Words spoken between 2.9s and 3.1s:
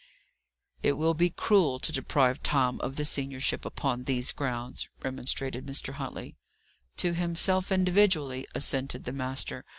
the